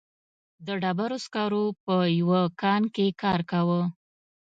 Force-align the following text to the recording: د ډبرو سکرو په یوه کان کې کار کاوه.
د 0.65 0.67
ډبرو 0.81 1.17
سکرو 1.25 1.65
په 1.85 1.95
یوه 2.19 2.41
کان 2.61 2.83
کې 2.95 3.07
کار 3.21 3.39
کاوه. 3.51 3.81